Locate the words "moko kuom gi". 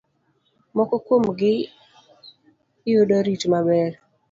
0.75-1.53